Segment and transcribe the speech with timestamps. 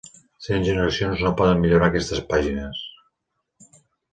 [0.45, 2.83] Cent generacions no poden millorar aquestes pàgines.